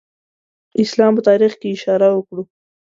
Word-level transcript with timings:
اسلام 0.83 1.11
په 1.15 1.21
تاریخ 1.29 1.53
کې 1.59 1.67
اشاره 1.75 2.07
وکړو. 2.13 2.43